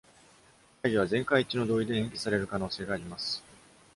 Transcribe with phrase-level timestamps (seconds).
[0.81, 3.43] 会議は全会一致の同意で延期される可能性があります。